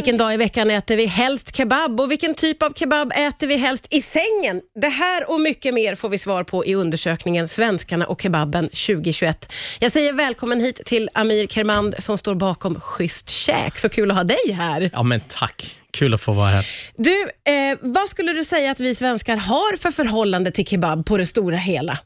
Vilken 0.00 0.18
dag 0.18 0.34
i 0.34 0.36
veckan 0.36 0.70
äter 0.70 0.96
vi 0.96 1.06
helst 1.06 1.56
kebab 1.56 2.00
och 2.00 2.10
vilken 2.10 2.34
typ 2.34 2.62
av 2.62 2.72
kebab 2.74 3.12
äter 3.12 3.46
vi 3.46 3.56
helst 3.56 3.86
i 3.90 4.02
sängen? 4.02 4.60
Det 4.80 4.88
här 4.88 5.30
och 5.30 5.40
mycket 5.40 5.74
mer 5.74 5.94
får 5.94 6.08
vi 6.08 6.18
svar 6.18 6.44
på 6.44 6.66
i 6.66 6.74
undersökningen 6.74 7.48
Svenskarna 7.48 8.06
och 8.06 8.22
kebaben 8.22 8.68
2021. 8.68 9.52
Jag 9.78 9.92
säger 9.92 10.12
välkommen 10.12 10.60
hit 10.60 10.80
till 10.86 11.08
Amir 11.14 11.46
Kermand 11.46 11.94
som 11.98 12.18
står 12.18 12.34
bakom 12.34 12.80
Schysst 12.80 13.30
käk. 13.30 13.78
Så 13.78 13.88
kul 13.88 14.10
att 14.10 14.16
ha 14.16 14.24
dig 14.24 14.52
här. 14.52 14.90
Ja, 14.92 15.02
men 15.02 15.20
tack. 15.28 15.76
Kul 15.90 16.14
att 16.14 16.20
få 16.20 16.32
vara 16.32 16.48
här. 16.48 16.66
Du, 16.96 17.22
eh, 17.52 17.78
vad 17.80 18.08
skulle 18.08 18.32
du 18.32 18.44
säga 18.44 18.70
att 18.70 18.80
vi 18.80 18.94
svenskar 18.94 19.36
har 19.36 19.76
för 19.76 19.90
förhållande 19.90 20.50
till 20.50 20.66
kebab 20.66 21.06
på 21.06 21.16
det 21.16 21.26
stora 21.26 21.56
hela? 21.56 21.98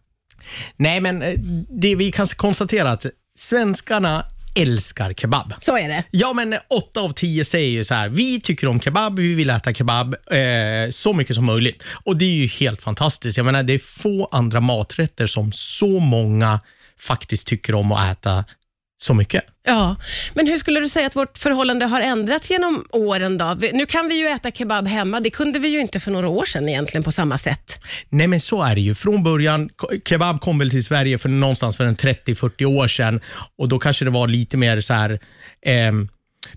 Nej, 0.76 1.00
men 1.00 1.22
eh, 1.22 1.34
det 1.80 1.96
vi 1.96 2.12
kan 2.12 2.26
konstatera 2.26 2.90
att 2.90 3.06
svenskarna 3.38 4.24
älskar 4.54 5.12
kebab. 5.12 5.54
Så 5.58 5.78
är 5.78 5.88
det. 5.88 6.04
Ja, 6.10 6.32
men 6.32 6.54
åtta 6.76 7.00
av 7.00 7.10
tio 7.10 7.44
säger 7.44 7.70
ju 7.70 7.84
så 7.84 7.94
här, 7.94 8.08
vi 8.08 8.40
tycker 8.40 8.66
om 8.66 8.80
kebab, 8.80 9.18
vi 9.18 9.34
vill 9.34 9.50
äta 9.50 9.74
kebab 9.74 10.14
eh, 10.30 10.90
så 10.90 11.12
mycket 11.12 11.36
som 11.36 11.44
möjligt. 11.44 11.82
Och 12.04 12.16
det 12.16 12.24
är 12.24 12.34
ju 12.34 12.46
helt 12.46 12.82
fantastiskt. 12.82 13.36
Jag 13.36 13.46
menar, 13.46 13.62
det 13.62 13.72
är 13.72 13.78
få 13.78 14.28
andra 14.32 14.60
maträtter 14.60 15.26
som 15.26 15.52
så 15.52 15.98
många 15.98 16.60
faktiskt 16.98 17.46
tycker 17.46 17.74
om 17.74 17.92
att 17.92 18.18
äta 18.18 18.44
så 19.04 19.14
mycket. 19.14 19.44
Ja, 19.66 19.96
men 20.34 20.46
hur 20.46 20.58
skulle 20.58 20.80
du 20.80 20.88
säga 20.88 21.06
att 21.06 21.16
vårt 21.16 21.38
förhållande 21.38 21.86
har 21.86 22.00
ändrats 22.00 22.50
genom 22.50 22.86
åren 22.90 23.38
då? 23.38 23.56
Nu 23.72 23.86
kan 23.86 24.08
vi 24.08 24.14
ju 24.14 24.26
äta 24.26 24.50
kebab 24.50 24.86
hemma, 24.86 25.20
det 25.20 25.30
kunde 25.30 25.58
vi 25.58 25.68
ju 25.68 25.80
inte 25.80 26.00
för 26.00 26.10
några 26.10 26.28
år 26.28 26.44
sedan 26.44 26.68
egentligen 26.68 27.02
på 27.02 27.12
samma 27.12 27.38
sätt. 27.38 27.80
Nej, 28.08 28.26
men 28.26 28.40
så 28.40 28.62
är 28.62 28.74
det 28.74 28.80
ju. 28.80 28.94
Från 28.94 29.22
början, 29.22 29.68
kebab 30.08 30.40
kom 30.40 30.58
väl 30.58 30.70
till 30.70 30.84
Sverige 30.84 31.18
för 31.18 31.28
någonstans 31.28 31.76
för 31.76 31.84
en 31.84 31.96
30-40 31.96 32.64
år 32.64 32.88
sedan 32.88 33.20
och 33.58 33.68
då 33.68 33.78
kanske 33.78 34.04
det 34.04 34.10
var 34.10 34.28
lite 34.28 34.56
mer 34.56 34.80
så 34.80 34.94
här, 34.94 35.20
eh, 35.66 35.92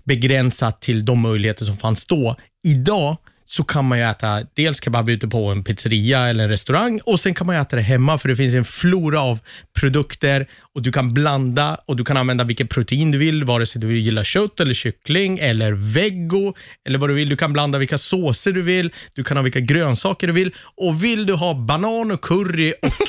begränsat 0.04 0.80
till 0.80 1.04
de 1.04 1.20
möjligheter 1.20 1.64
som 1.64 1.76
fanns 1.76 2.06
då. 2.06 2.36
Idag 2.66 3.16
så 3.50 3.64
kan 3.64 3.84
man 3.84 3.98
ju 3.98 4.04
äta 4.04 4.42
dels 4.54 4.84
kebab 4.84 5.10
ute 5.10 5.28
på 5.28 5.48
en 5.50 5.64
pizzeria 5.64 6.28
eller 6.28 6.44
en 6.44 6.50
restaurang 6.50 7.00
och 7.04 7.20
sen 7.20 7.34
kan 7.34 7.46
man 7.46 7.56
äta 7.56 7.76
det 7.76 7.82
hemma 7.82 8.18
för 8.18 8.28
det 8.28 8.36
finns 8.36 8.54
en 8.54 8.64
flora 8.64 9.20
av 9.20 9.38
produkter 9.80 10.46
och 10.74 10.82
du 10.82 10.92
kan 10.92 11.14
blanda 11.14 11.78
och 11.86 11.96
du 11.96 12.04
kan 12.04 12.16
använda 12.16 12.44
vilket 12.44 12.70
protein 12.70 13.10
du 13.10 13.18
vill, 13.18 13.44
vare 13.44 13.66
sig 13.66 13.80
du 13.80 13.98
gillar 13.98 14.24
kött 14.24 14.60
eller 14.60 14.74
kyckling 14.74 15.38
eller 15.38 15.72
veggo 15.72 16.54
eller 16.88 16.98
vad 16.98 17.10
du 17.10 17.14
vill. 17.14 17.28
Du 17.28 17.36
kan 17.36 17.52
blanda 17.52 17.78
vilka 17.78 17.98
såser 17.98 18.52
du 18.52 18.62
vill, 18.62 18.92
du 19.14 19.24
kan 19.24 19.36
ha 19.36 19.44
vilka 19.44 19.60
grönsaker 19.60 20.26
du 20.26 20.32
vill 20.32 20.54
och 20.76 21.04
vill 21.04 21.26
du 21.26 21.34
ha 21.34 21.54
banan 21.54 22.10
och 22.10 22.20
curry 22.20 22.74
och 22.82 23.08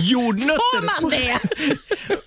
jordnötter. 0.02 1.00
Får 1.00 1.02
man 1.02 1.10
det? 1.10 1.38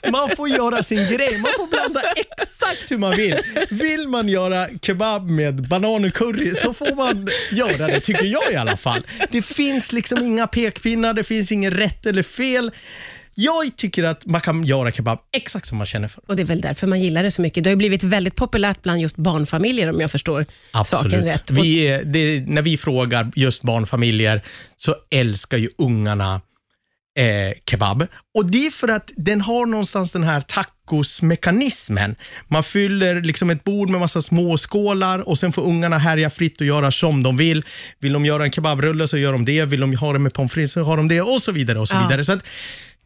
Man 0.12 0.30
får 0.36 0.50
göra 0.50 0.84
sin 0.84 0.98
grej. 0.98 1.38
Man 1.38 1.52
får 1.58 1.68
blanda 1.68 2.02
exakt 2.16 2.92
hur 2.92 2.98
man 2.98 3.16
vill. 3.16 3.40
Vill 3.70 4.08
man 4.08 4.30
göra 4.30 4.68
kebab 4.82 5.30
med 5.30 5.68
banan 5.68 6.06
och 6.06 6.14
curry 6.14 6.56
så 6.56 6.74
får 6.74 6.96
man 6.96 7.30
göra 7.52 7.88
det, 7.88 8.00
tycker 8.00 8.26
jag 8.26 8.52
i 8.52 8.56
alla 8.56 8.78
fall. 8.78 9.08
Det 9.32 9.42
finns 9.42 9.92
liksom 9.92 10.24
inga 10.24 10.48
pekpinnar, 10.48 11.14
det 11.14 11.24
finns 11.24 11.52
inget 11.52 11.74
rätt 11.74 12.06
eller 12.06 12.24
fel. 12.24 12.72
Jag 13.36 13.76
tycker 13.76 14.04
att 14.04 14.26
man 14.26 14.42
kan 14.42 14.64
göra 14.64 14.92
kebab 14.92 15.20
exakt 15.38 15.68
som 15.68 15.78
man 15.78 15.88
känner 15.88 16.08
för. 16.08 16.24
Och 16.28 16.36
Det 16.36 16.44
är 16.44 16.46
väl 16.46 16.62
därför 16.62 16.88
man 16.88 17.02
gillar 17.02 17.24
det 17.24 17.32
så 17.32 17.42
mycket. 17.42 17.64
Det 17.64 17.70
har 17.70 17.78
blivit 17.78 18.04
väldigt 18.04 18.36
populärt 18.36 18.82
bland 18.82 19.02
just 19.02 19.16
barnfamiljer 19.16 19.90
om 19.90 20.02
jag 20.02 20.12
förstår 20.12 20.46
Absolut. 20.72 21.12
saken 21.12 21.26
rätt. 21.26 21.52
Vi, 21.52 22.02
det, 22.06 22.44
när 22.48 22.62
vi 22.62 22.78
frågar 22.78 23.32
just 23.36 23.62
barnfamiljer 23.62 24.42
så 24.78 24.96
älskar 25.12 25.58
ju 25.58 25.70
ungarna 25.78 26.42
eh, 27.20 27.54
kebab. 27.70 28.08
Och 28.36 28.46
Det 28.46 28.66
är 28.68 28.72
för 28.72 28.88
att 28.88 29.12
den 29.18 29.42
har 29.42 29.66
någonstans 29.66 30.12
den 30.12 30.24
här 30.24 30.42
tacosmekanismen. 30.42 32.16
Man 32.48 32.64
fyller 32.64 33.22
liksom 33.22 33.50
ett 33.50 33.64
bord 33.64 33.90
med 33.90 34.00
massa 34.00 34.22
småskålar 34.22 35.30
och 35.30 35.40
sen 35.40 35.54
får 35.54 35.62
ungarna 35.62 35.98
härja 35.98 36.30
fritt 36.30 36.62
och 36.62 36.68
göra 36.68 36.92
som 36.92 37.24
de 37.24 37.38
vill. 37.38 37.64
Vill 38.00 38.14
de 38.14 38.26
göra 38.26 38.44
en 38.44 38.52
kebabrulle 38.52 39.08
så 39.08 39.18
gör 39.18 39.32
de 39.34 39.46
det. 39.46 39.66
Vill 39.66 39.80
de 39.80 39.96
ha 39.96 40.14
det 40.14 40.20
med 40.20 40.34
pommes 40.34 40.52
frites 40.52 40.72
så 40.72 40.82
har 40.84 40.98
de 40.98 41.08
det 41.08 41.22
och 41.22 41.42
så 41.42 41.52
vidare. 41.52 41.80
och 41.80 41.88
så 41.88 41.96
Ja. 41.96 42.02
vidare. 42.08 42.26
Så 42.26 42.32
att 42.32 42.46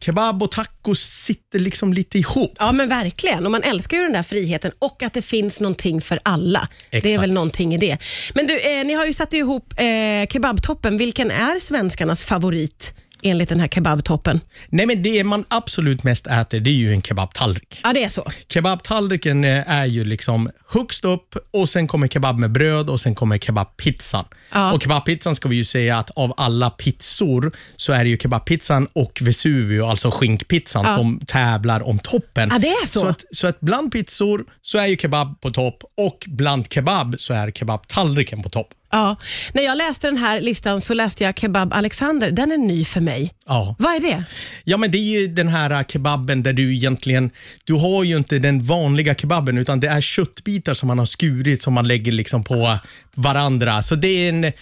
Kebab 0.04 0.42
och 0.42 0.50
tacos 0.50 1.00
sitter 1.00 1.58
liksom 1.58 1.92
lite 1.92 2.18
ihop. 2.18 2.54
Ja, 2.58 2.72
men 2.72 2.88
verkligen. 2.88 3.44
Och 3.46 3.52
man 3.52 3.62
älskar 3.62 3.96
ju 3.96 4.02
den 4.02 4.12
där 4.12 4.22
friheten 4.22 4.72
och 4.78 5.02
att 5.02 5.14
det 5.14 5.22
finns 5.22 5.60
någonting 5.60 6.00
för 6.00 6.20
alla. 6.22 6.68
Det 6.90 6.96
är 6.96 6.98
Exakt. 7.06 7.22
väl 7.22 7.32
någonting 7.32 7.74
i 7.74 7.78
det. 7.78 7.98
Men 8.34 8.46
du, 8.46 8.58
eh, 8.60 8.84
ni 8.84 8.92
har 8.94 9.06
ju 9.06 9.12
satt 9.12 9.32
ihop 9.32 9.74
eh, 9.76 10.28
kebabtoppen. 10.32 10.98
Vilken 10.98 11.30
är 11.30 11.60
svenskarnas 11.60 12.24
favorit 12.24 12.94
enligt 13.22 13.48
den 13.48 13.60
här 13.60 13.68
kebabtoppen? 13.68 14.40
Nej, 14.68 14.86
men 14.86 15.02
det 15.02 15.24
man 15.24 15.44
absolut 15.48 16.02
mest 16.04 16.26
äter, 16.26 16.60
det 16.60 16.70
är 16.70 16.74
ju 16.74 16.92
en 16.92 17.02
kebabtallrik. 17.02 17.80
Ja, 17.82 17.92
det 17.92 18.04
är 18.04 18.08
så. 18.08 18.26
Kebabtallriken 18.48 19.44
eh, 19.44 19.70
är 19.70 19.86
ju 19.86 20.04
liksom 20.04 20.50
högst 20.68 21.04
upp 21.04 21.36
och 21.50 21.68
sen 21.68 21.88
kommer 21.88 22.08
kebab 22.08 22.38
med 22.38 22.52
bröd 22.52 22.90
och 22.90 23.00
sen 23.00 23.14
kommer 23.14 23.38
kebabpizzan. 23.38 24.24
Ja. 24.52 24.72
Och 24.72 24.82
kebabpizzan 24.82 25.36
ska 25.36 25.48
vi 25.48 25.56
ju 25.56 25.64
säga 25.64 25.98
att 25.98 26.10
av 26.10 26.34
alla 26.36 26.70
pizzor 26.70 27.52
så 27.76 27.92
är 27.92 28.04
det 28.04 28.10
ju 28.10 28.16
kebabpizzan 28.18 28.88
och 28.92 29.18
Vesuvio, 29.22 29.86
alltså 29.86 30.10
skinkpizzan, 30.10 30.84
Ja. 30.84 30.96
som 30.96 31.20
tävlar 31.26 31.80
om 31.80 31.98
toppen. 31.98 32.48
Ja, 32.52 32.58
det 32.58 32.68
är 32.68 32.86
så. 32.86 33.00
Så 33.00 33.06
att, 33.06 33.24
så 33.30 33.46
att 33.46 33.60
bland 33.60 33.92
pizzor 33.92 34.44
så 34.62 34.78
är 34.78 34.86
ju 34.86 34.96
kebab 34.96 35.40
på 35.40 35.50
topp 35.50 35.82
och 35.96 36.24
bland 36.26 36.72
kebab 36.72 37.16
så 37.18 37.34
är 37.34 37.50
kebabtallriken 37.50 38.42
på 38.42 38.48
topp. 38.48 38.68
Ja. 38.90 39.16
När 39.52 39.62
jag 39.62 39.78
läste 39.78 40.06
den 40.06 40.16
här 40.16 40.40
listan 40.40 40.80
så 40.80 40.94
läste 40.94 41.24
jag 41.24 41.38
Kebab 41.38 41.72
Alexander. 41.72 42.30
Den 42.30 42.52
är 42.52 42.58
ny 42.58 42.84
för 42.84 43.00
mig. 43.00 43.34
Ja. 43.46 43.76
Vad 43.78 43.94
är 43.94 44.00
det? 44.00 44.24
Ja, 44.64 44.76
men 44.76 44.90
det 44.90 44.98
är 44.98 45.20
ju 45.20 45.28
den 45.28 45.48
här 45.48 45.70
äh, 45.70 45.82
kebaben 45.88 46.42
där 46.42 46.52
du 46.52 46.74
egentligen, 46.74 47.30
du 47.64 47.72
har 47.72 48.04
ju 48.04 48.16
inte 48.16 48.38
den 48.38 48.62
vanliga 48.62 49.14
kebaben 49.14 49.58
utan 49.58 49.80
det 49.80 49.88
är 49.88 50.00
köttbitar 50.00 50.74
som 50.74 50.86
man 50.86 50.98
har 50.98 51.06
skurit 51.06 51.62
som 51.62 51.74
man 51.74 51.88
lägger 51.88 52.12
liksom 52.12 52.44
på 52.44 52.78
varandra. 53.14 53.82
Så 53.82 53.94
det 53.94 54.08
är 54.08 54.28
en, 54.28 54.52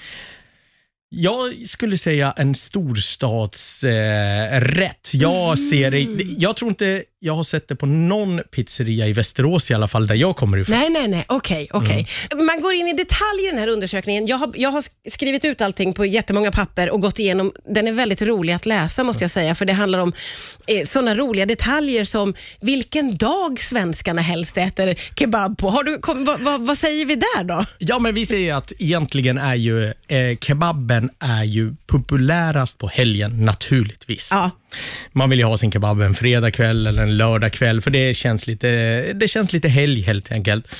jag 1.09 1.67
skulle 1.67 1.99
säga 1.99 2.35
en 2.37 2.55
storstadsrätt. 2.55 5.15
Eh, 5.15 5.21
jag 5.21 5.59
ser 5.59 5.91
det, 5.91 6.07
jag 6.39 6.57
tror 6.57 6.69
inte 6.69 7.05
jag 7.19 7.35
har 7.35 7.45
sett 7.45 7.69
det 7.69 7.77
på 7.77 7.87
någon 7.87 8.41
pizzeria 8.51 9.07
i 9.07 9.13
Västerås 9.13 9.71
i 9.71 9.75
alla 9.75 9.89
fall, 9.89 10.07
där 10.07 10.15
jag 10.15 10.37
kommer 10.37 10.59
ifrån. 10.59 10.79
Nej, 10.79 10.91
nej, 10.91 11.09
nej. 11.09 11.25
Okej, 11.29 11.69
okej. 11.73 12.09
Man 12.37 12.61
går 12.61 12.75
in 12.75 12.89
i 12.89 12.93
detalj 12.93 13.45
i 13.45 13.47
den 13.51 13.59
här 13.59 13.69
undersökningen. 13.69 14.27
Jag 14.27 14.37
har, 14.37 14.53
jag 14.55 14.71
har 14.71 14.85
skrivit 15.11 15.45
ut 15.45 15.61
allting 15.61 15.93
på 15.93 16.07
jättemånga 16.07 16.53
papper 16.53 16.91
och 16.91 17.01
gått 17.01 17.19
igenom. 17.19 17.53
Den 17.75 17.87
är 17.87 17.93
väldigt 17.93 18.23
rolig 18.23 18.53
att 18.53 18.67
läsa 18.67 19.05
måste 19.05 19.25
jag 19.25 19.31
säga, 19.31 19.55
för 19.55 19.65
det 19.65 19.73
handlar 19.73 19.99
om 19.99 20.13
eh, 20.67 20.87
sådana 20.87 21.15
roliga 21.15 21.47
detaljer 21.47 22.05
som 22.05 22.35
vilken 22.61 23.17
dag 23.17 23.61
svenskarna 23.61 24.23
helst 24.23 24.59
äter 24.59 24.97
kebab 25.17 25.59
på. 25.59 25.71
Har 25.71 25.85
du, 25.85 25.99
kom, 25.99 26.25
vad, 26.25 26.41
vad, 26.41 26.67
vad 26.67 26.79
säger 26.79 27.07
vi 27.07 27.15
där 27.15 27.45
då? 27.45 27.65
Ja, 27.79 27.99
men 27.99 28.15
vi 28.15 28.27
säger 28.27 28.55
att 28.55 28.73
egentligen 28.79 29.39
är 29.39 29.55
ju 29.55 29.87
eh, 29.87 30.39
kebaben 30.41 30.96
är 31.19 31.45
ju 31.45 31.75
populärast 31.87 32.79
på 32.79 32.89
helgen, 32.89 33.45
naturligtvis. 33.45 34.29
Ja. 34.33 34.51
Man 35.13 35.31
vill 35.31 35.39
ju 35.39 35.45
ha 35.45 35.57
sin 35.57 35.73
kebab 35.73 36.01
en 36.01 36.15
fredagkväll 36.15 36.87
eller 36.87 37.03
en 37.03 37.17
lördagkväll, 37.17 37.81
för 37.81 37.91
det 37.91 38.15
känns 38.15 38.47
lite, 38.47 38.69
det 39.13 39.29
känns 39.29 39.53
lite 39.53 39.69
helg 39.69 40.01
helt 40.01 40.33
enkelt. 40.33 40.75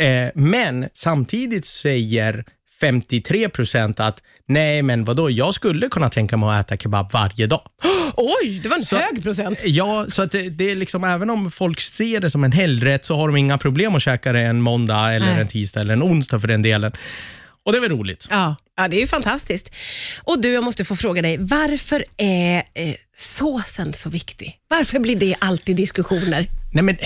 Eh, 0.00 0.28
men 0.34 0.88
samtidigt 0.92 1.66
säger 1.66 2.44
53 2.80 3.48
procent 3.48 4.00
att 4.00 4.22
nej, 4.48 4.82
men 4.82 5.04
vadå, 5.04 5.30
jag 5.30 5.54
skulle 5.54 5.88
kunna 5.88 6.10
tänka 6.10 6.36
mig 6.36 6.58
att 6.58 6.66
äta 6.66 6.76
kebab 6.76 7.12
varje 7.12 7.46
dag. 7.46 7.62
Oj, 8.16 8.60
det 8.62 8.68
var 8.68 8.76
en 8.76 8.98
hög 8.98 9.22
procent. 9.22 9.58
Ja, 9.64 10.06
så 10.08 10.22
att 10.22 10.30
det, 10.30 10.50
det 10.50 10.70
är 10.70 10.74
liksom, 10.74 11.04
även 11.04 11.30
om 11.30 11.50
folk 11.50 11.80
ser 11.80 12.20
det 12.20 12.30
som 12.30 12.44
en 12.44 12.52
helgrätt 12.52 13.04
så 13.04 13.16
har 13.16 13.28
de 13.28 13.36
inga 13.36 13.58
problem 13.58 13.94
att 13.94 14.02
käka 14.02 14.32
det 14.32 14.40
en 14.40 14.60
måndag, 14.60 15.12
eller 15.12 15.26
Nej. 15.26 15.40
en 15.40 15.48
tisdag 15.48 15.80
eller 15.80 15.92
en 15.92 16.02
onsdag 16.02 16.40
för 16.40 16.48
den 16.48 16.62
delen. 16.62 16.92
Och 17.64 17.72
det 17.72 17.78
är 17.78 17.80
väl 17.80 17.90
roligt. 17.90 18.26
Ja, 18.30 18.56
ja, 18.76 18.88
det 18.88 18.96
är 18.96 19.00
ju 19.00 19.06
fantastiskt. 19.06 19.70
Och 20.22 20.40
du, 20.40 20.52
jag 20.52 20.64
måste 20.64 20.84
få 20.84 20.96
fråga 20.96 21.22
dig, 21.22 21.36
varför 21.38 22.04
är 22.16 22.62
eh, 22.74 22.94
såsen 23.16 23.92
så 23.92 24.08
viktig? 24.10 24.58
Varför 24.68 24.98
blir 24.98 25.16
det 25.16 25.34
alltid 25.38 25.76
diskussioner? 25.76 26.50
Nej, 26.72 26.84
men 26.84 26.96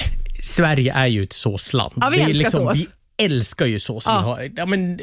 Sverige 0.42 0.92
är 0.94 1.06
ju 1.06 1.22
ett 1.22 1.32
såsland. 1.32 1.92
Ja, 1.96 2.08
vi 2.10 2.16
Det 2.16 2.22
är 2.22 2.28
älskar 2.28 2.50
sås. 2.50 2.78
Vi 2.78 2.86
älskar 3.24 3.66
ju 3.66 3.80
sås. 3.80 4.04
Ja. 4.06 4.18
Vi 4.18 4.24
har, 4.24 4.52
ja, 4.56 4.66
men, 4.66 5.00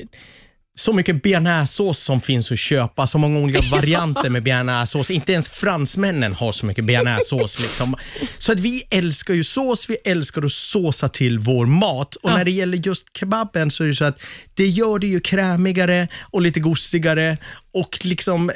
så 0.78 0.94
mycket 0.94 1.24
bearnaisesås 1.24 2.00
som 2.00 2.22
finns 2.22 2.52
att 2.52 2.60
köpa, 2.60 3.08
så 3.08 3.18
många 3.18 3.40
olika 3.40 3.62
varianter 3.72 4.30
med 4.30 4.44
bearnaisesås. 4.44 5.12
Inte 5.12 5.34
ens 5.34 5.50
fransmännen 5.50 6.34
har 6.34 6.52
så 6.52 6.66
mycket 6.66 6.86
bearnaisesås. 6.86 7.60
Liksom. 7.62 7.96
Så 8.38 8.52
att 8.52 8.60
vi 8.60 8.84
älskar 8.92 9.34
ju 9.34 9.44
sås, 9.44 9.90
vi 9.90 9.98
älskar 10.06 10.46
att 10.46 10.52
såsa 10.52 11.10
till 11.10 11.40
vår 11.40 11.66
mat. 11.66 12.16
Och 12.16 12.30
Ja. 12.32 12.38
när 12.38 12.46
det 12.46 12.52
gäller 12.52 12.78
just 12.78 13.18
kebaben 13.18 13.72
så 13.72 13.84
är 13.84 13.88
det 13.88 13.96
så 13.96 14.06
att 14.06 14.22
det 14.54 14.66
gör 14.68 15.00
det 15.00 15.08
ju 15.08 15.20
krämigare 15.20 16.08
och 16.32 16.42
lite 16.42 16.60
gossigare 16.60 17.38
och 17.74 18.00
liksom 18.02 18.52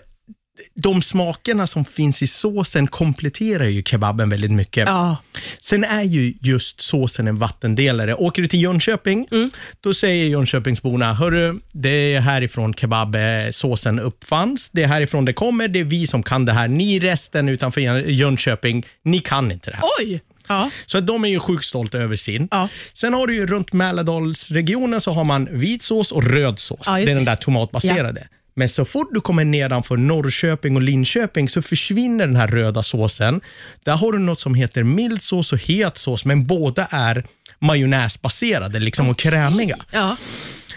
de 0.75 1.01
smakerna 1.01 1.67
som 1.67 1.85
finns 1.85 2.21
i 2.21 2.27
såsen 2.27 2.88
kompletterar 2.88 3.65
ju 3.65 3.83
kebaben 3.83 4.29
väldigt 4.29 4.51
mycket. 4.51 4.88
Ja. 4.88 5.17
Sen 5.61 5.83
är 5.83 6.03
ju 6.03 6.33
just 6.41 6.81
såsen 6.81 7.27
en 7.27 7.38
vattendelare. 7.39 8.15
Åker 8.15 8.41
du 8.41 8.47
till 8.47 8.61
Jönköping, 8.61 9.27
Mm. 9.31 9.51
då 9.81 9.94
säger 9.94 10.25
Jönköpingsborna, 10.25 11.13
hörru, 11.13 11.59
det 11.71 11.89
är 12.13 12.19
härifrån 12.19 12.73
kebabsåsen 12.73 14.00
uppfanns, 14.00 14.69
det 14.69 14.83
är 14.83 14.88
härifrån 14.88 15.25
det 15.25 15.33
kommer, 15.33 15.67
det 15.67 15.79
är 15.79 15.83
vi 15.83 16.07
som 16.07 16.23
kan 16.23 16.45
det 16.45 16.53
här. 16.53 16.67
Ni 16.67 17.00
resten 17.00 17.50
utanför 17.50 17.81
Jön- 17.81 18.03
Jönköping, 18.07 18.85
ni 19.03 19.19
kan 19.19 19.51
inte 19.51 19.71
det 19.71 19.75
här. 19.77 19.85
Oj! 20.01 20.21
Ja. 20.47 20.69
Så 20.85 21.00
de 21.00 21.25
är 21.25 21.29
ju 21.29 21.39
sjukt 21.39 21.65
stolta 21.65 21.97
över 21.97 22.15
sin. 22.15 22.47
Ja. 22.51 22.69
Sen 22.94 23.13
har 23.13 23.27
du 23.27 23.35
ju 23.35 23.47
runt 23.47 23.73
Mälardalsregionen 23.73 25.01
så 25.01 25.11
har 25.11 25.23
man 25.23 25.47
vit 25.51 25.83
sås 25.83 26.11
och 26.11 26.23
röd 26.23 26.59
sås. 26.59 26.79
Ja, 26.85 26.91
det 26.91 26.97
är 26.97 27.01
just 27.01 27.09
den 27.15 27.25
det. 27.25 27.31
där 27.31 27.35
tomatbaserade. 27.35 28.27
Men 28.59 28.69
så 28.69 28.85
fort 28.85 29.09
du 29.11 29.21
kommer 29.21 29.45
nedanför 29.45 29.97
Norrköping 29.97 30.75
och 30.75 30.81
Linköping 30.81 31.50
så 31.50 31.61
försvinner 31.61 32.27
den 32.27 32.35
här 32.35 32.47
röda 32.47 32.83
såsen. 32.83 33.41
Där 33.83 33.97
har 33.97 34.11
du 34.11 34.19
något 34.19 34.39
som 34.39 34.53
heter 34.53 34.83
mild 34.83 35.21
sås 35.21 35.53
och 35.53 35.59
het 35.59 35.97
sås, 35.97 36.25
men 36.25 36.45
båda 36.45 36.85
är 36.91 37.25
majonnäsbaserade 37.59 38.79
liksom, 38.79 39.09
och 39.09 39.17
krämiga. 39.17 39.77
Ja. 39.91 40.17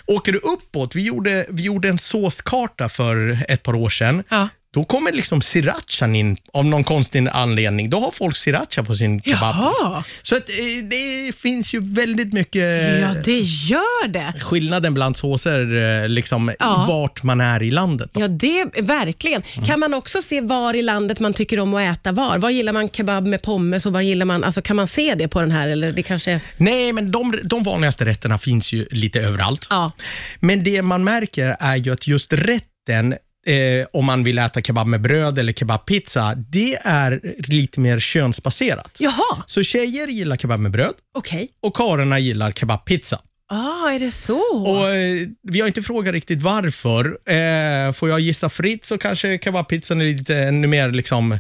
Åker 0.06 0.32
du 0.32 0.38
uppåt, 0.38 0.96
vi 0.96 1.02
gjorde, 1.02 1.46
vi 1.48 1.62
gjorde 1.62 1.88
en 1.88 1.98
såskarta 1.98 2.88
för 2.88 3.38
ett 3.48 3.62
par 3.62 3.74
år 3.74 3.90
sedan. 3.90 4.22
Ja. 4.28 4.48
Då 4.74 4.84
kommer 4.84 5.12
liksom 5.12 5.42
srirachan 5.42 6.14
in 6.14 6.36
av 6.52 6.64
någon 6.64 6.84
konstig 6.84 7.28
anledning. 7.32 7.90
Då 7.90 8.00
har 8.00 8.10
folk 8.10 8.36
sriracha 8.36 8.82
på 8.84 8.94
sin 8.94 9.22
kebab. 9.22 9.54
Jaha. 9.58 10.04
Så 10.22 10.36
att, 10.36 10.48
eh, 10.48 10.84
det 10.90 11.32
finns 11.36 11.74
ju 11.74 11.80
väldigt 11.94 12.32
mycket 12.32 13.00
ja, 13.00 13.14
det 13.24 13.38
gör 13.40 14.08
det. 14.08 14.34
skillnaden 14.40 14.94
bland 14.94 15.16
såser, 15.16 15.74
eh, 16.02 16.08
liksom, 16.08 16.52
Ja. 16.58 16.84
vart 16.88 17.22
man 17.22 17.40
är 17.40 17.62
i 17.62 17.70
landet. 17.70 18.10
Då. 18.12 18.20
Ja, 18.20 18.28
det 18.28 18.64
verkligen. 18.82 19.42
Kan 19.66 19.80
man 19.80 19.94
också 19.94 20.22
se 20.22 20.40
var 20.40 20.74
i 20.74 20.82
landet 20.82 21.20
man 21.20 21.34
tycker 21.34 21.60
om 21.60 21.74
att 21.74 21.98
äta 21.98 22.12
var? 22.12 22.38
Var 22.38 22.50
gillar 22.50 22.72
man 22.72 22.88
kebab 22.88 23.26
med 23.26 23.42
pommes 23.42 23.86
och 23.86 23.92
var 23.92 24.00
gillar 24.00 24.26
man, 24.26 24.44
alltså 24.44 24.62
kan 24.62 24.76
man 24.76 24.86
se 24.88 25.14
det 25.14 25.28
på 25.28 25.40
den 25.40 25.50
här 25.50 25.68
eller 25.68 25.92
det 25.92 26.02
kanske... 26.02 26.40
Nej, 26.56 26.92
men 26.92 27.10
de, 27.10 27.38
de 27.44 27.62
vanligaste 27.62 28.04
rätterna 28.04 28.38
finns 28.38 28.72
ju 28.72 28.86
lite 28.90 29.20
överallt. 29.20 29.66
Ja. 29.70 29.92
Men 30.40 30.64
det 30.64 30.82
man 30.82 31.04
märker 31.04 31.56
är 31.60 31.76
ju 31.76 31.92
att 31.92 32.06
just 32.06 32.32
rätten 32.32 33.14
Eh, 33.46 33.86
om 33.92 34.04
man 34.04 34.24
vill 34.24 34.38
äta 34.38 34.60
kebab 34.62 34.86
med 34.86 35.00
bröd 35.00 35.38
eller 35.38 35.52
kebabpizza, 35.52 36.34
det 36.34 36.74
är 36.84 37.34
lite 37.38 37.80
mer 37.80 37.98
könsbaserat. 38.00 38.96
Jaha, 39.00 39.42
Så 39.46 39.62
tjejer 39.62 40.06
gillar 40.08 40.36
kebab 40.36 40.60
med 40.60 40.70
bröd 40.72 40.94
okej. 41.14 41.48
och 41.62 41.74
karlarna 41.74 42.18
gillar 42.18 42.52
kebabpizza. 42.52 43.20
Ah, 43.48 43.90
är 43.90 43.98
det 43.98 44.10
så? 44.10 44.40
Och, 44.40 44.90
eh, 44.90 45.28
vi 45.42 45.60
har 45.60 45.66
inte 45.66 45.82
frågat 45.82 46.12
riktigt 46.12 46.42
varför. 46.42 47.04
Eh, 47.32 47.92
får 47.92 48.08
jag 48.08 48.20
gissa 48.20 48.48
fritt 48.48 48.84
så 48.84 48.98
kanske 48.98 49.38
kebabpizzan 49.38 50.00
är 50.00 50.04
lite 50.04 50.36
ännu 50.36 50.66
mer 50.66 50.90
liksom, 50.90 51.32
eh, 51.32 51.38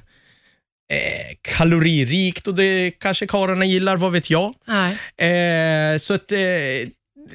kaloririkt 1.42 2.48
och 2.48 2.54
det 2.54 2.90
kanske 2.90 3.26
karlarna 3.26 3.64
gillar, 3.64 3.96
vad 3.96 4.12
vet 4.12 4.30
jag. 4.30 4.54
Nej. 4.66 4.92
Eh, 5.92 5.98
så 5.98 6.14
att, 6.14 6.32
eh, 6.32 6.38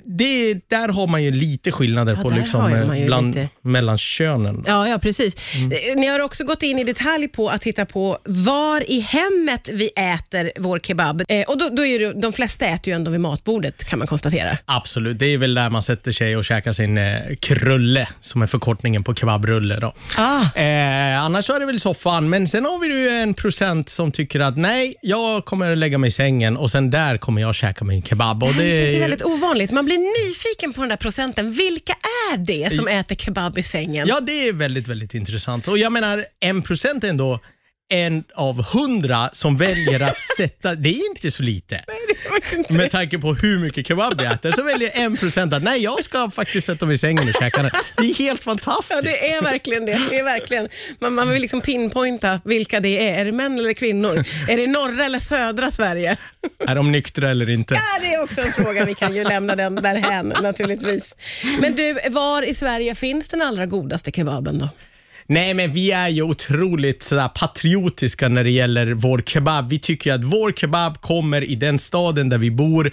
det, 0.06 0.54
där 0.69 0.88
har 0.89 1.07
man 1.07 1.24
ju 1.24 1.31
lite 1.31 1.72
skillnader 1.72 2.16
Ja, 2.16 2.22
på 2.22 2.30
där 2.30 2.38
liksom, 2.38 2.62
har 2.62 2.78
eh, 2.78 2.88
man 2.88 3.00
ju 3.00 3.06
bland, 3.06 3.36
lite. 3.36 3.50
mellan 3.62 3.98
könen. 3.98 4.63
Ja, 4.68 4.88
ja, 4.88 4.98
precis. 5.00 5.36
Mm. 5.56 5.72
Eh, 5.72 5.78
Ni 5.95 6.07
har 6.07 6.19
också 6.19 6.44
gått 6.44 6.63
in 6.63 6.80
i 6.80 6.84
detalj 6.84 7.28
på 7.28 7.50
att 7.50 7.62
titta 7.62 7.86
på 7.86 8.18
var 8.25 8.92
i 8.92 9.00
hemmet 9.00 9.69
vi 9.74 9.88
äter 9.95 10.51
vår 10.60 10.80
kebab. 10.80 11.24
Eh, 11.30 11.42
och 11.42 11.57
då, 11.57 11.69
då 11.69 11.86
är 11.86 12.00
det, 12.00 12.22
de 12.22 12.34
flesta 12.34 12.66
äter 12.66 12.88
ju 12.88 12.95
ändå 12.95 13.12
vid 13.12 13.19
matbordet 13.22 13.84
kan 13.86 14.00
man 14.00 14.07
konstatera. 14.07 14.57
Absolut, 14.66 15.19
det 15.19 15.25
är 15.25 15.38
väl 15.38 15.54
där 15.54 15.69
man 15.69 15.84
sätter 15.84 16.12
sig 16.12 16.38
och 16.38 16.45
käkar 16.45 16.74
sin 16.74 16.98
eh, 16.98 17.16
krulle, 17.40 18.07
som 18.22 18.42
är 18.42 18.48
förkortningen 18.48 19.04
på 19.04 19.13
kebabrulle. 19.16 19.80
Då. 19.80 19.94
Ah. 20.18 20.60
Eh, 20.60 21.24
annars 21.24 21.50
är 21.50 21.60
det 21.60 21.66
väl 21.66 21.80
soffan, 21.80 22.30
men 22.30 22.48
sen 22.48 22.66
har 22.66 22.80
vi 22.80 22.88
ju 22.88 23.10
en 23.10 23.33
procent 23.33 23.90
som 23.90 24.12
tycker 24.12 24.40
att 24.40 24.57
nej, 24.57 24.95
jag 25.01 25.45
kommer 25.45 25.75
lägga 25.75 25.98
mig 25.98 26.07
i 26.07 26.12
sängen 26.12 26.57
och 26.57 26.72
sen 26.72 26.90
där 26.90 27.18
kommer 27.18 27.42
jag 27.42 27.56
käka 27.56 27.86
min 27.86 28.01
kebab. 28.01 28.44
Och 28.44 28.54
Det 28.54 28.78
känns 28.78 28.94
ju 28.95 29.00
väldigt 29.00 29.24
ovanligt. 29.24 29.72
Man 29.78 29.86
blir 29.86 29.98
nyfiken 29.98 30.74
på 30.74 30.82
den 30.82 30.90
där 30.90 30.98
procenten. 30.98 31.52
Vilka 31.52 31.94
är 32.34 32.38
det 32.38 32.76
som 32.76 32.88
äter 32.88 33.16
kebab 33.16 33.58
i 33.58 33.64
sängen? 33.64 34.08
Ja, 34.08 34.20
det 34.20 34.48
är 34.48 34.54
väldigt, 34.54 34.88
väldigt 34.88 35.14
intressant. 35.14 35.68
Och 35.68 35.78
jag 35.78 35.92
menar, 35.92 36.26
en 36.40 36.62
procent 36.62 37.04
är 37.04 37.10
ändå 37.10 37.40
en 37.89 38.24
av 38.36 38.63
hundra 38.63 39.30
som 39.34 39.57
väljer 39.57 40.01
att 40.01 40.19
sätta, 40.38 40.75
det 40.75 40.89
är 40.89 41.10
inte 41.10 41.31
så 41.31 41.44
lite. 41.44 41.84
Med 42.69 42.92
tanke 42.92 43.19
på 43.19 43.34
hur 43.34 43.60
mycket 43.60 43.88
kebab 43.88 44.22
jag 44.22 44.34
äter 44.34 44.51
så 44.51 44.63
väljer 44.63 44.92
en 44.94 45.18
procent 45.18 45.54
att 45.54 45.63
nej, 45.63 45.84
jag 45.84 46.04
ska 46.04 46.30
faktiskt 46.30 46.68
sätta 46.68 46.86
mig 46.86 46.95
i 46.95 46.98
sängen 46.98 47.28
och 47.28 47.34
käka 47.39 47.62
den. 47.62 47.72
Det 47.98 48.04
är 48.10 48.13
helt 48.13 48.44
fantastiskt. 48.44 48.92
Ja, 48.94 49.01
det 49.01 49.34
är 49.34 49.42
verkligen 49.42 49.86
det. 49.86 50.01
det 50.10 50.19
är 50.19 50.24
verkligen. 50.24 50.69
Man, 51.00 51.13
man 51.13 51.30
vill 51.30 51.42
liksom 51.42 51.62
pinpointa 51.62 52.42
vilka 52.45 52.80
det 52.80 53.10
är. 53.10 53.19
Är 53.19 53.25
det 53.25 53.31
män 53.31 53.57
eller 53.57 53.74
kvinnor? 53.74 54.24
Är 54.48 54.57
det 54.57 54.68
norra 54.68 55.06
eller 55.06 55.19
södra 55.19 55.72
Sverige? 55.72 56.18
Är 56.60 56.75
de 56.75 56.92
nyktra 56.92 57.31
eller 57.31 57.50
inte? 57.50 57.74
Ja, 57.74 58.00
det 58.01 58.13
är 58.13 58.24
också 58.24 58.42
en 58.42 58.51
fråga. 58.51 58.86
Vi 58.86 58.94
kan 58.95 59.16
ju 59.16 59.24
lämna 59.24 59.56
den 59.56 59.75
därhän 59.75 60.28
naturligtvis. 60.42 61.16
Men 61.60 61.75
du, 61.75 61.98
var 62.10 62.42
i 62.42 62.54
Sverige 62.54 62.95
finns 62.95 63.28
den 63.28 63.42
allra 63.42 63.66
godaste 63.66 64.12
kebaben 64.12 64.60
då? 64.60 64.69
Nej, 65.30 65.54
men 65.54 65.72
vi 65.72 65.92
är 65.92 66.08
ju 66.08 66.22
otroligt 66.22 67.04
sådär 67.04 67.28
patriotiska 67.28 68.28
när 68.28 68.44
det 68.44 68.50
gäller 68.50 68.94
vår 68.94 69.22
kebab. 69.26 69.70
Vi 69.70 69.80
tycker 69.80 70.14
att 70.14 70.24
vår 70.24 70.52
kebab 70.52 71.02
kommer 71.02 71.44
i 71.44 71.56
den 71.56 71.80
staden 71.80 72.30
där 72.30 72.38
vi 72.38 72.52
bor, 72.52 72.92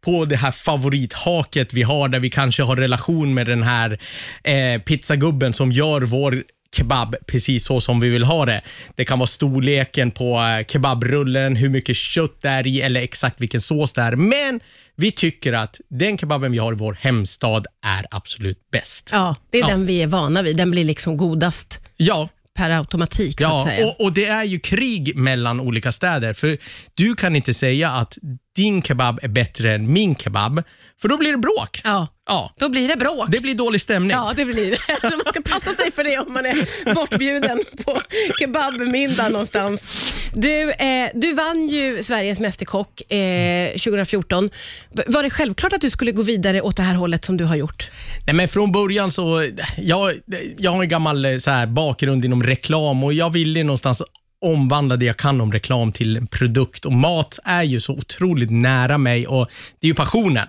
på 0.00 0.24
det 0.24 0.36
här 0.36 0.52
favorithaket 0.52 1.72
vi 1.72 1.82
har, 1.82 2.08
där 2.08 2.20
vi 2.20 2.30
kanske 2.30 2.62
har 2.62 2.76
relation 2.76 3.34
med 3.34 3.46
den 3.46 3.62
här 3.62 3.98
eh, 4.44 4.80
pizzagubben 4.80 5.52
som 5.52 5.72
gör 5.72 6.00
vår 6.00 6.42
kebab 6.76 7.16
precis 7.26 7.64
så 7.64 7.80
som 7.80 8.00
vi 8.00 8.08
vill 8.08 8.24
ha 8.24 8.46
det. 8.46 8.62
Det 8.94 9.04
kan 9.04 9.18
vara 9.18 9.26
storleken 9.26 10.10
på 10.10 10.38
eh, 10.38 10.66
kebabrullen, 10.66 11.56
hur 11.56 11.68
mycket 11.68 11.96
kött 11.96 12.42
det 12.42 12.48
är 12.48 12.66
i 12.66 12.80
eller 12.80 13.00
exakt 13.00 13.40
vilken 13.40 13.60
sås 13.60 13.92
det 13.92 14.02
är. 14.02 14.16
Men 14.16 14.60
vi 14.96 15.12
tycker 15.12 15.52
att 15.52 15.80
den 15.88 16.18
kebaben 16.18 16.52
vi 16.52 16.58
har 16.58 16.72
i 16.72 16.76
vår 16.76 16.98
hemstad 17.00 17.66
är 17.86 18.06
absolut 18.10 18.70
bäst. 18.72 19.08
Ja, 19.12 19.36
det 19.50 19.58
är 19.58 19.62
Ja. 19.62 19.68
den 19.68 19.86
vi 19.86 20.02
är 20.02 20.06
vana 20.06 20.42
vid. 20.42 20.56
Den 20.56 20.70
blir 20.70 20.84
liksom 20.84 21.16
godast 21.16 21.80
Ja, 21.96 22.28
per 22.54 22.70
automatik 22.70 23.40
så 23.40 23.46
att 23.46 23.52
Ja, 23.52 23.64
säga. 23.64 23.86
och, 23.86 24.00
och 24.04 24.12
det 24.12 24.26
är 24.26 24.44
ju 24.44 24.58
krig 24.58 25.16
mellan 25.16 25.60
olika 25.60 25.92
städer. 25.92 26.32
För 26.34 26.58
du 26.94 27.14
kan 27.14 27.36
inte 27.36 27.54
säga 27.54 27.90
att 27.90 28.18
din 28.56 28.82
kebab 28.82 29.18
är 29.22 29.28
bättre 29.28 29.74
än 29.74 29.92
min 29.92 30.16
kebab, 30.16 30.62
för 31.00 31.08
då 31.08 31.18
blir 31.18 31.32
det 31.32 31.38
bråk. 31.38 31.80
Ja, 31.84 32.06
Ja, 32.28 32.54
då 32.58 32.68
blir 32.68 32.88
det 32.88 32.96
bråk. 32.96 33.26
det 33.28 33.40
blir 33.40 33.54
dålig 33.54 33.80
stämning. 33.80 34.10
Ja, 34.10 34.32
det 34.36 34.44
blir 34.44 34.70
det. 34.70 34.78
Alltså, 34.88 35.06
Man 35.24 35.26
ska 35.26 35.40
passa 35.40 35.74
sig 35.74 35.92
för 35.92 36.04
det 36.04 36.18
om 36.18 36.32
man 36.32 36.46
är 36.46 36.94
bortbjuden 36.94 37.60
på 37.84 38.00
kebabmiddag 38.40 39.28
någonstans. 39.28 39.90
Du, 40.34 40.70
eh, 40.72 41.10
du 41.14 41.32
vann 41.34 41.68
ju 41.68 42.02
Sveriges 42.02 42.40
Mästerkock 42.40 43.12
eh, 43.12 43.70
2014. 43.70 44.50
V- 44.94 45.02
Var 45.06 45.22
det 45.22 45.30
självklart 45.30 45.72
att 45.72 45.80
du 45.80 45.90
skulle 45.90 46.12
gå 46.12 46.22
vidare 46.22 46.60
åt 46.60 46.76
det 46.76 46.82
här 46.82 46.94
hållet 46.94 47.24
som 47.24 47.36
du 47.36 47.44
har 47.44 47.56
gjort? 47.56 47.90
Nej, 48.26 48.34
men 48.34 48.48
från 48.48 48.72
början 48.72 49.10
så, 49.10 49.50
jag, 49.76 50.12
jag 50.58 50.70
har 50.70 50.82
en 50.82 50.88
gammal 50.88 51.24
eh, 51.24 51.38
så 51.38 51.50
här, 51.50 51.66
bakgrund 51.66 52.24
inom 52.24 52.42
reklam 52.42 53.04
och 53.04 53.12
jag 53.12 53.30
ville 53.32 53.64
någonstans 53.64 54.02
omvandla 54.44 54.96
det 54.96 55.04
jag 55.04 55.16
kan 55.16 55.40
om 55.40 55.52
reklam 55.52 55.92
till 55.92 56.16
en 56.16 56.26
produkt 56.26 56.84
och 56.84 56.92
mat 56.92 57.38
är 57.44 57.62
ju 57.62 57.80
så 57.80 57.92
otroligt 57.92 58.50
nära 58.50 58.98
mig 58.98 59.26
och 59.26 59.50
det 59.80 59.86
är 59.86 59.88
ju 59.88 59.94
passionen. 59.94 60.48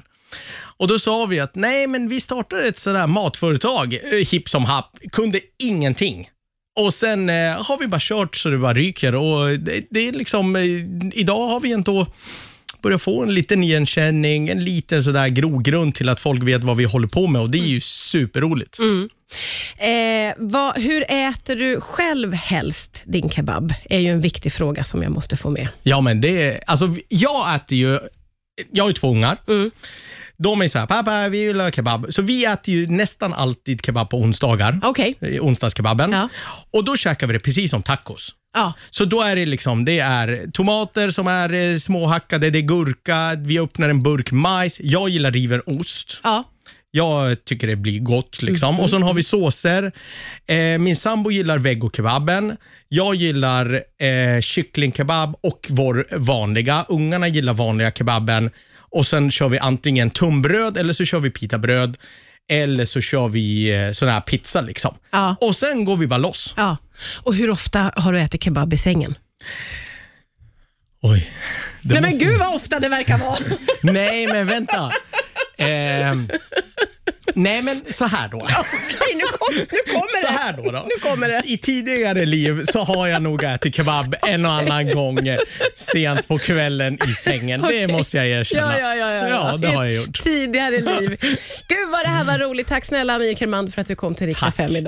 Och 0.77 0.87
då 0.87 0.99
sa 0.99 1.25
vi 1.25 1.39
att 1.39 1.55
nej, 1.55 1.87
men 1.87 2.09
vi 2.09 2.21
startar 2.21 2.57
ett 2.57 2.77
sådär 2.77 3.07
matföretag, 3.07 3.93
eh, 3.93 4.27
hipp 4.31 4.49
som 4.49 4.65
happ, 4.65 4.97
kunde 5.11 5.39
ingenting. 5.63 6.29
Och 6.79 6.93
sen 6.93 7.29
eh, 7.29 7.65
har 7.65 7.77
vi 7.77 7.87
bara 7.87 8.01
kört 8.01 8.35
så 8.35 8.49
det 8.49 8.57
bara 8.57 8.73
ryker 8.73 9.15
och 9.15 9.59
det, 9.59 9.87
det 9.89 10.07
är 10.07 10.11
liksom, 10.11 10.55
eh, 10.55 10.63
idag 11.13 11.47
har 11.47 11.59
vi 11.59 11.71
ändå 11.71 12.07
börjat 12.81 13.01
få 13.01 13.23
en 13.23 13.33
liten 13.33 13.63
igenkänning, 13.63 14.49
en 14.49 14.63
liten 14.63 15.03
sådär 15.03 15.27
grogrund 15.27 15.95
till 15.95 16.09
att 16.09 16.19
folk 16.19 16.43
vet 16.43 16.63
vad 16.63 16.77
vi 16.77 16.83
håller 16.83 17.07
på 17.07 17.27
med 17.27 17.41
och 17.41 17.49
det 17.49 17.57
är 17.57 17.67
ju 17.67 17.79
superroligt. 17.81 18.77
Eh, 19.77 20.33
vad, 20.37 20.77
hur 20.77 21.03
äter 21.09 21.55
du 21.55 21.81
själv 21.81 22.33
helst 22.33 23.01
din 23.05 23.29
kebab? 23.29 23.73
är 23.89 23.99
ju 23.99 24.09
en 24.11 24.21
viktig 24.21 24.53
fråga 24.53 24.83
som 24.83 25.03
jag 25.03 25.11
måste 25.11 25.37
få 25.37 25.49
med. 25.49 25.67
Ja, 25.83 26.01
men 26.01 26.21
det 26.21 26.43
är, 26.43 26.59
alltså 26.67 26.95
jag 27.07 27.55
äter 27.55 27.77
ju, 27.77 27.99
jag 28.71 28.83
har 28.83 28.89
ju 28.89 28.93
två 28.93 29.11
ungar. 29.11 29.37
De 30.39 30.61
är 30.61 30.67
så 30.67 30.79
här, 30.79 30.85
pappa 30.85 31.27
vi 31.29 31.45
vill 31.45 31.59
ha 31.59 31.71
kebab. 31.71 32.07
Så 32.09 32.21
vi 32.21 32.45
äter 32.45 32.73
ju 32.73 32.87
nästan 32.87 33.33
alltid 33.33 33.85
kebab 33.85 34.09
på 34.09 34.17
onsdagar. 34.17 34.79
Okej. 34.83 35.15
eh, 35.21 35.41
Onsdagskebaben. 35.45 36.11
Ja. 36.11 36.29
Och 36.71 36.83
då 36.83 36.95
käkar 36.95 37.27
vi 37.27 37.33
det 37.33 37.39
precis 37.39 37.71
som 37.71 37.83
tacos. 37.83 38.35
Ja. 38.53 38.73
Så 38.89 39.05
då 39.05 39.21
är 39.21 39.35
det 39.35 39.45
liksom, 39.45 39.85
det 39.85 39.99
är 39.99 40.51
tomater 40.51 41.09
som 41.09 41.27
är 41.27 41.53
eh, 41.53 41.77
småhackade, 41.77 42.49
det 42.49 42.59
är 42.59 42.61
gurka, 42.61 43.35
vi 43.37 43.59
öppnar 43.59 43.89
en 43.89 44.03
burk 44.03 44.31
majs. 44.31 44.79
Jag 44.83 45.09
gillar 45.09 45.31
riven 45.31 45.61
ost. 45.65 46.21
Ja. 46.23 46.43
Jag 46.91 47.45
tycker 47.45 47.67
det 47.67 47.75
blir 47.75 47.99
gott. 47.99 48.41
Liksom. 48.41 48.79
Och 48.79 48.89
sen 48.89 49.03
har 49.03 49.13
vi 49.13 49.23
såser. 49.23 49.91
Eh, 50.47 50.79
min 50.79 50.95
sambo 50.95 51.31
gillar 51.31 51.57
vegokebaben. 51.57 52.57
Jag 52.87 53.15
gillar 53.15 53.73
eh, 53.73 54.41
kycklingkebab 54.41 55.35
och 55.43 55.67
vår 55.69 56.07
vanliga. 56.11 56.85
Ungarna 56.89 57.27
gillar 57.27 57.53
vanliga 57.53 57.91
kebaben. 57.91 58.51
Och 58.89 59.05
Sen 59.05 59.31
kör 59.31 59.49
vi 59.49 59.59
antingen 59.59 60.09
tunnbröd 60.09 60.77
eller 60.77 60.93
så 60.93 61.05
kör 61.05 61.19
vi 61.19 61.29
pitabröd. 61.29 61.97
Eller 62.49 62.85
så 62.85 63.01
kör 63.01 63.27
vi 63.27 63.75
eh, 63.75 63.91
sån 63.91 64.07
här 64.09 64.21
pizza. 64.21 64.61
Liksom. 64.61 64.97
Ja. 65.11 65.35
Och 65.41 65.55
sen 65.55 65.85
går 65.85 65.97
vi 65.97 66.07
bara 66.07 66.17
loss. 66.17 66.53
ja. 66.57 66.77
Och 67.23 67.35
hur 67.35 67.49
ofta 67.49 67.91
har 67.95 68.13
du 68.13 68.19
ätit 68.19 68.43
kebab 68.43 68.73
i 68.73 68.77
sängen? 68.77 69.15
Oj. 71.01 71.31
Det 71.81 71.93
Nej 71.93 72.01
men 72.01 72.09
måste- 72.11 72.25
gud 72.25 72.39
vad 72.39 72.55
ofta 72.55 72.79
det 72.79 72.89
verkar 72.89 73.17
vara. 73.17 73.37
Nej, 73.81 74.27
men 74.27 74.47
vänta. 74.47 74.91
Ehm, 75.57 76.29
Nej, 77.33 77.61
men 77.61 77.81
så 77.89 78.05
här 78.05 78.27
då. 78.29 78.37
Okej, 78.37 79.15
nu, 79.51 79.65
kom, 79.65 79.67
nu 79.71 79.93
kommer 79.93 80.21
Så 80.21 80.27
det. 80.27 80.33
här 80.33 80.53
då, 80.53 80.71
då. 80.71 80.85
Nu 80.89 81.09
kommer 81.09 81.29
det. 81.29 81.41
I 81.45 81.57
tidigare 81.57 82.25
liv 82.25 82.63
så 82.71 82.79
har 82.79 83.07
jag 83.07 83.21
nog 83.21 83.43
ätit 83.43 83.75
kebab 83.75 84.15
en 84.27 84.45
och 84.45 84.51
annan 84.53 84.91
gång 84.95 85.19
sent 85.75 86.27
på 86.27 86.37
kvällen 86.37 86.97
i 87.09 87.13
sängen. 87.13 87.61
Det 87.69 87.87
måste 87.87 88.17
jag 88.17 88.27
erkänna. 88.27 88.79
Ja, 88.79 88.95
ja, 88.95 89.11
ja, 89.11 89.27
ja. 89.27 89.57
det 89.57 89.67
har 89.67 89.83
jag 89.83 89.93
gjort. 89.93 90.23
Tidigare 90.23 90.81
liv. 90.81 91.17
Gud 91.67 91.89
vad 91.91 92.03
det 92.03 92.09
här 92.09 92.23
var 92.23 92.37
roligt. 92.37 92.67
Tack 92.67 92.85
snälla 92.85 93.13
Amir 93.15 93.35
Kerman 93.35 93.71
för 93.71 93.81
att 93.81 93.87
du 93.87 93.95
kom 93.95 94.15
till 94.15 94.27
Riksa 94.27 94.45
Tack. 94.45 94.55
5 94.55 94.69
idag. 94.71 94.83